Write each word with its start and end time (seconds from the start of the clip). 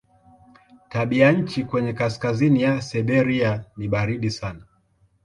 Tabianchi 0.89 1.63
kwenye 1.63 1.93
kaskazini 1.93 2.61
ya 2.61 2.81
Siberia 2.81 3.63
ni 3.77 3.87
baridi 3.87 4.31
sana. 4.31 4.65